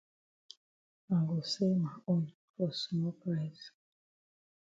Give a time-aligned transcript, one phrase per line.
[1.15, 2.23] I go sell ma own
[2.57, 3.65] for small price.